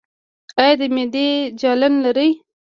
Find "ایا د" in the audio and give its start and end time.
0.61-0.81